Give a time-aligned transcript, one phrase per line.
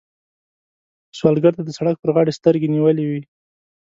[1.17, 3.21] سوالګر د سړک پر غاړه سترګې نیولې وي